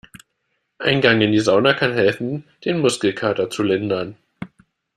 [0.79, 4.17] Ein Gang in die Sauna kann helfen, den Muskelkater zu lindern.